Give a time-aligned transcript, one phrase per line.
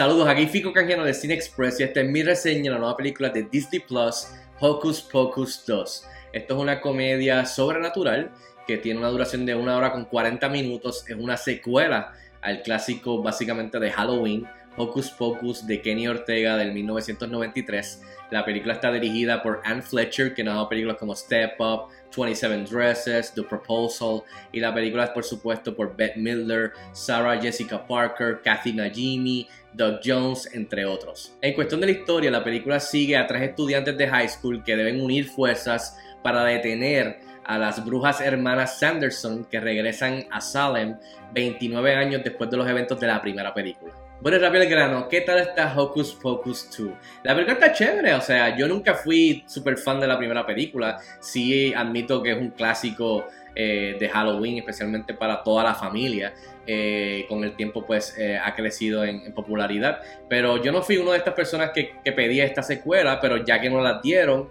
[0.00, 2.96] Saludos, aquí Fico Canjiano de Cine Express y esta es mi reseña de la nueva
[2.96, 4.28] película de Disney Plus,
[4.58, 6.06] Hocus Pocus 2.
[6.32, 8.30] Esto es una comedia sobrenatural
[8.66, 11.04] que tiene una duración de una hora con 40 minutos.
[11.06, 14.48] Es una secuela al clásico básicamente de Halloween,
[14.80, 18.02] Hocus Pocus de Kenny Ortega del 1993.
[18.30, 21.88] La película está dirigida por Anne Fletcher, que nos ha dado películas como Step Up,
[22.16, 27.86] 27 Dresses, The Proposal, y la película es por supuesto por Bette Midler, Sarah Jessica
[27.86, 31.36] Parker, Kathy Najimy, Doug Jones, entre otros.
[31.42, 34.76] En cuestión de la historia, la película sigue a tres estudiantes de high school que
[34.76, 40.96] deben unir fuerzas para detener a las brujas hermanas Sanderson que regresan a Salem
[41.34, 43.92] 29 años después de los eventos de la primera película.
[44.22, 46.90] Bueno, rápido el grano, ¿qué tal está Hocus Pocus 2?
[47.22, 50.98] La película está chévere, o sea, yo nunca fui súper fan de la primera película.
[51.20, 56.34] Sí admito que es un clásico eh, de Halloween, especialmente para toda la familia.
[56.66, 60.00] Eh, con el tiempo pues eh, ha crecido en, popularidad.
[60.28, 63.60] Pero yo no fui una de estas personas que, que pedía esta secuela, pero ya
[63.60, 64.48] que no la dieron,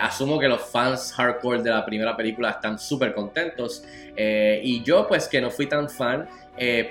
[0.00, 3.84] asumo que los fans hardcore de la primera película están súper contentos.
[4.16, 6.28] y yo pues que no fui tan fan,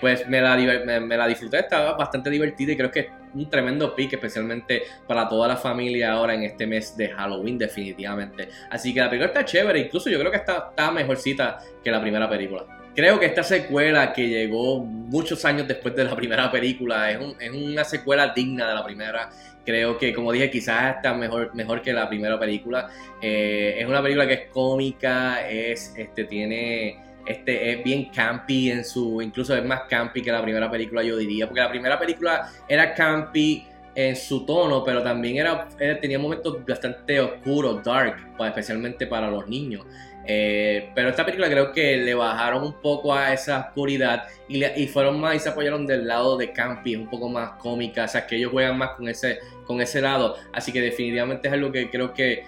[0.01, 4.13] pues me la, me, la disfruté, estaba bastante divertida y creo que un tremendo pick,
[4.13, 8.49] especialmente para toda la familia ahora en este mes de Halloween, definitivamente.
[8.69, 12.02] Así que la película está chévere, incluso yo creo que está, está mejorcita que la
[12.02, 12.66] primera película.
[12.97, 17.19] Creo que esta secuela que llegó muchos años después de la primera película es,
[17.53, 19.29] una secuela digna de la primera.
[19.63, 22.89] Creo que, como dije, quizás está mejor, mejor que la primera película.
[23.22, 28.86] Eh, es una película que es cómica, es, este, tiene, este, es bien campy en
[28.86, 32.50] su, incluso es más campy que la primera película, yo diría, porque la primera película
[32.67, 35.67] era campy en su tono, pero también era,
[36.00, 39.86] tenía momentos bastante oscuros, dark, especialmente para los niños.
[40.30, 45.22] Eh, pero esta película creo que le bajaron un poco a esa oscuridad y, fueron
[45.22, 48.35] más y se apoyaron del lado de Campy, un poco más cómica, o sea que
[48.35, 50.35] ellos juegan más con ese, con ese lado.
[50.51, 52.44] Así que definitivamente es algo que creo que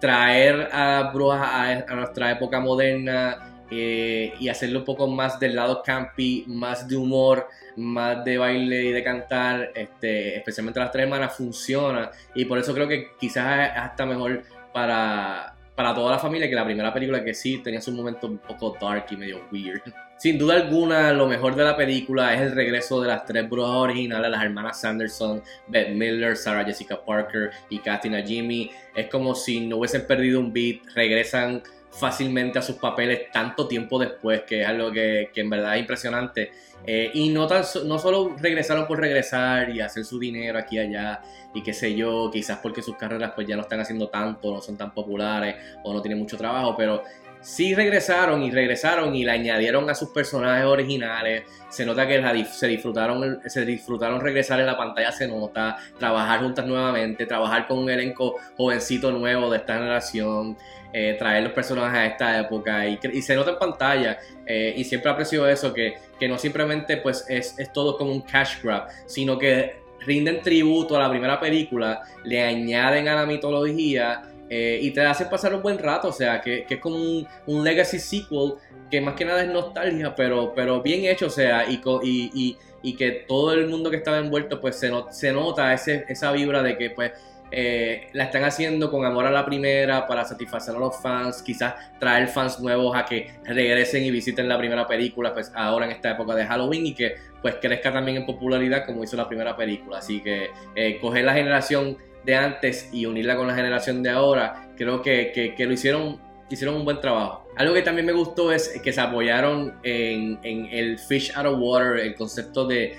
[0.00, 5.82] traer a Brujas a, nuestra época moderna eh, y hacerlo un poco más del lado
[5.82, 11.36] campy, más de humor, más de baile y de cantar, este, especialmente las tres hermanas,
[11.36, 12.10] funciona.
[12.34, 14.42] Y por eso creo que quizás es hasta mejor
[14.72, 18.36] para para toda la familia que la primera película que sí tenía su momento un
[18.36, 19.80] poco dark y medio weird.
[20.18, 23.76] Sin duda alguna, lo mejor de la película es el regreso de las tres brujas
[23.76, 28.70] originales, las hermanas Sanderson, Beth Miller, Sarah Jessica Parker y Katina Jimmy.
[28.94, 33.98] Es como si no hubiesen perdido un beat, regresan fácilmente a sus papeles tanto tiempo
[33.98, 36.50] después, que es algo que, que en verdad es impresionante.
[36.86, 40.78] Eh, y no, tan, no solo regresaron por regresar y hacer su dinero aquí y
[40.78, 41.20] allá
[41.52, 44.60] y qué sé yo, quizás porque sus carreras pues ya no están haciendo tanto, no
[44.62, 47.02] son tan populares o no tienen mucho trabajo, pero
[47.40, 51.44] sí regresaron y regresaron y le añadieron a sus personajes originales.
[51.68, 56.66] Se nota que se disfrutaron, se disfrutaron regresar en la pantalla, se nota, trabajar juntas
[56.66, 60.56] nuevamente, trabajar con un elenco jovencito nuevo de esta generación.
[60.92, 65.08] Eh, traer los personajes a esta época y, se nota en pantalla eh, y siempre
[65.08, 69.38] aprecio eso que, que no simplemente pues es, es, todo como un cash grab sino
[69.38, 75.00] que rinden tributo a la primera película le añaden a la mitología eh, y te
[75.00, 78.54] hacen pasar un buen rato o sea que, que es como un, un, legacy sequel
[78.90, 82.58] que más que nada es nostalgia pero, pero bien hecho o sea y, y, y,
[82.82, 86.62] y que todo el mundo que estaba envuelto pues se, se nota ese, esa vibra
[86.62, 87.12] de que pues
[87.52, 91.74] eh, la están haciendo con amor a la primera para satisfacer a los fans, quizás
[91.98, 96.12] traer fans nuevos a que regresen y visiten la primera película, pues ahora en esta
[96.12, 99.98] época de Halloween y que pues crezca también en popularidad como hizo la primera película.
[99.98, 104.68] Así que eh, coger la generación de antes y unirla con la generación de ahora,
[104.76, 107.46] creo que, que lo hicieron hicieron un buen trabajo.
[107.56, 111.98] Algo que también me gustó es que se apoyaron en, el fish out of water,
[111.98, 112.96] el concepto de,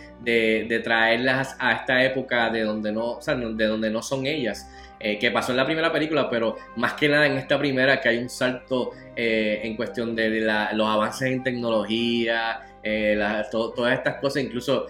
[0.83, 4.69] traerlas a esta época de donde no, de donde no son ellas.
[5.03, 8.09] Eh, que pasó en la primera película, pero más que nada en esta primera que
[8.09, 10.41] hay un salto eh, en cuestión de,
[10.73, 13.19] los avances en tecnología, eh,
[13.51, 14.85] todas estas cosas, incluso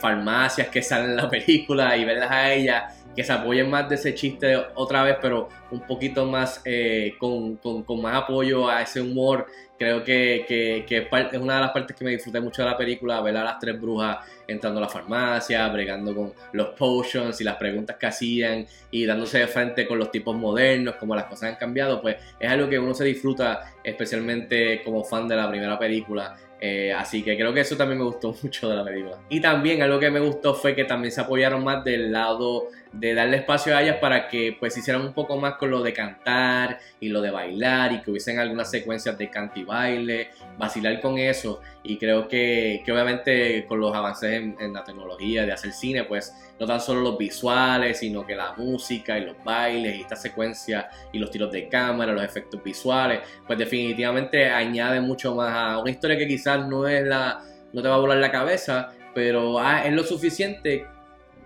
[0.00, 3.94] farmacias que salen en la película y verlas a ellas que se apoyen más de
[3.94, 7.58] ese chiste otra vez, pero un poquito más eh, con,
[8.00, 9.46] más apoyo a ese humor.
[9.76, 10.46] Creo que,
[10.88, 13.58] es, una de las partes que me disfruté mucho de la película, ver a las
[13.58, 18.66] tres brujas entrando a la farmacia, bregando con los potions y las preguntas que hacían
[18.90, 22.48] y dándose de frente con los tipos modernos, como las cosas han cambiado, pues es
[22.48, 26.36] algo que uno se disfruta especialmente como fan de la primera película.
[26.60, 29.18] Eh, así que creo que eso también me gustó mucho de la película.
[29.28, 33.12] Y también algo que me gustó fue que también se apoyaron más del lado de
[33.12, 36.78] darle espacio a ellas para que pues hicieran un poco más con lo de cantar
[37.00, 41.18] y lo de bailar y que hubiesen algunas secuencias de canto y baile, vacilar con
[41.18, 41.60] eso.
[41.82, 46.04] Y creo que, que obviamente con los avances en, en, la tecnología de hacer cine
[46.04, 50.16] pues no tan solo los visuales sino que la música y los bailes y esta
[50.16, 55.78] secuencia y los tiros de cámara, los efectos visuales pues definitivamente añade mucho más a
[55.78, 57.42] una historia que quizás no es la
[57.72, 60.86] no te va a volar la cabeza pero ah, es lo suficiente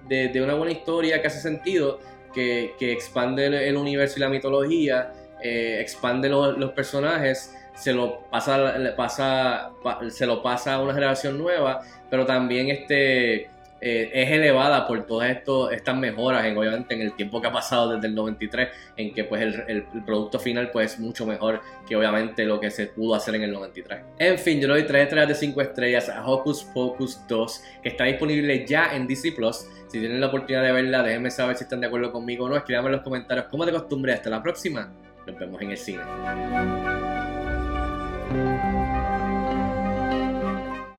[0.08, 2.00] de, una buena historia que hace sentido,
[2.34, 5.12] que, expande el, universo y la mitología,
[5.43, 9.70] eh, expande los personajes, se lo pasa,
[10.08, 13.50] se lo pasa a una generación nueva, pero también este
[13.81, 17.95] eh, es elevada por todas estas mejoras, en, obviamente en el tiempo que ha pasado
[17.95, 22.45] desde el 93, en que pues el, producto final pues es mucho mejor que obviamente
[22.45, 24.01] lo que se pudo hacer en el 93.
[24.19, 27.91] En fin, yo le doy 3 estrellas de 5 estrellas a Hocus Pocus 2, que
[27.91, 29.67] está disponible ya en DC Plus.
[29.89, 32.57] Si tienen la oportunidad de verla, déjenme saber si están de acuerdo conmigo o no.
[32.57, 34.13] Escríbanme en los comentarios como de costumbre.
[34.13, 34.93] Hasta la próxima.
[35.27, 36.03] Nos vemos en el cine.